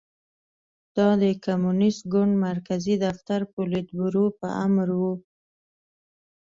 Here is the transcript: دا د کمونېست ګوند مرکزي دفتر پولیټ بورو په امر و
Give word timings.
دا 0.97 1.07
د 1.21 1.23
کمونېست 1.45 2.01
ګوند 2.13 2.33
مرکزي 2.47 2.95
دفتر 3.05 3.39
پولیټ 3.53 3.87
بورو 3.97 4.25
په 4.39 4.47
امر 4.65 4.87
و 5.01 5.03